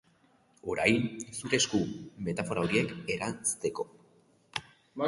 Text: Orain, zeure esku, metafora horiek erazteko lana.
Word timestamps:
Orain, 0.75 1.05
zeure 1.41 1.59
esku, 1.63 1.83
metafora 2.29 2.65
horiek 2.65 2.97
erazteko 3.19 3.89
lana. 3.93 4.69